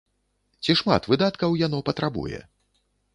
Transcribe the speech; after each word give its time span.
Ці 0.63 0.75
шмат 0.79 1.07
выдаткаў 1.11 1.53
яно 1.65 1.83
патрабуе? 1.91 2.39